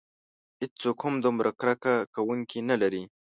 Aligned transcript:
هیڅوک 0.61 0.97
هم 1.05 1.15
دومره 1.25 1.49
کرکه 1.59 1.93
کوونکي 2.15 2.59
نه 2.69 2.75
لري. 2.81 3.03